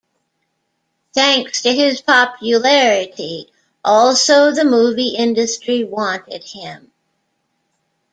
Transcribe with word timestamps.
Thanks 1.13 1.61
to 1.61 1.71
his 1.71 2.01
popularity, 2.01 3.53
also 3.85 4.49
the 4.51 4.65
movie 4.65 5.09
industry 5.15 5.83
wanted 5.83 6.43
him. 6.43 6.91